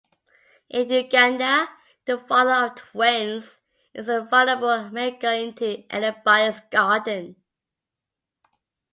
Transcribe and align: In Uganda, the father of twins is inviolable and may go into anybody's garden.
In 0.71 0.89
Uganda, 0.89 1.69
the 2.05 2.17
father 2.17 2.65
of 2.65 2.73
twins 2.75 3.59
is 3.93 4.09
inviolable 4.09 4.71
and 4.71 4.91
may 4.91 5.11
go 5.11 5.29
into 5.31 5.83
anybody's 5.93 6.59
garden. 6.71 7.35